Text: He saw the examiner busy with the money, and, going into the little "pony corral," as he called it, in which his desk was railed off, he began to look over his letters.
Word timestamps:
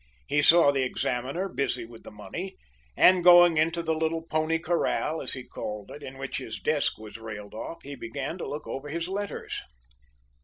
He 0.25 0.41
saw 0.41 0.71
the 0.71 0.81
examiner 0.81 1.47
busy 1.47 1.85
with 1.85 2.01
the 2.01 2.09
money, 2.09 2.57
and, 2.97 3.23
going 3.23 3.57
into 3.57 3.83
the 3.83 3.93
little 3.93 4.23
"pony 4.23 4.57
corral," 4.57 5.21
as 5.21 5.33
he 5.33 5.43
called 5.43 5.91
it, 5.91 6.01
in 6.01 6.17
which 6.17 6.37
his 6.39 6.57
desk 6.57 6.97
was 6.97 7.19
railed 7.19 7.53
off, 7.53 7.83
he 7.83 7.93
began 7.93 8.39
to 8.39 8.49
look 8.49 8.67
over 8.67 8.89
his 8.89 9.07
letters. 9.07 9.61